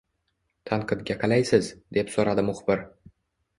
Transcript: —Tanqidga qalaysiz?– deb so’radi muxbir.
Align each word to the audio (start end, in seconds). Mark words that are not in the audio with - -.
—Tanqidga 0.69 1.17
qalaysiz?– 1.25 1.71
deb 1.99 2.11
so’radi 2.17 2.47
muxbir. 2.51 2.85